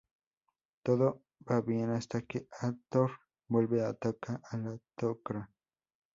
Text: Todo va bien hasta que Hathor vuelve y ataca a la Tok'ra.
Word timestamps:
Todo 0.81 1.21
va 1.47 1.61
bien 1.61 1.91
hasta 1.91 2.23
que 2.23 2.47
Hathor 2.59 3.11
vuelve 3.47 3.77
y 3.77 3.81
ataca 3.81 4.41
a 4.49 4.57
la 4.57 4.79
Tok'ra. 4.95 5.47